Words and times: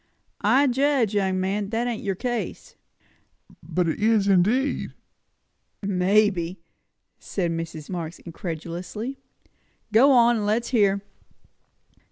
"I 0.41 0.65
judge, 0.65 1.13
young 1.13 1.39
man, 1.39 1.69
that 1.69 1.85
ain't 1.85 2.01
your 2.01 2.15
case." 2.15 2.75
"But 3.61 3.87
it 3.87 3.99
is, 3.99 4.27
indeed!" 4.27 4.95
"Maybe," 5.83 6.59
said 7.19 7.51
Mrs. 7.51 7.87
Marx 7.87 8.17
incredulously. 8.17 9.19
"Go 9.93 10.11
on, 10.11 10.37
and 10.37 10.45
let's 10.47 10.69
hear." 10.69 11.03